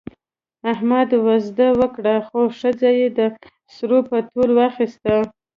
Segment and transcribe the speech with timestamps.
[0.73, 3.19] احمد وزده وکړه، خو ښځه یې د
[3.75, 5.15] سرو په تول واخیسته.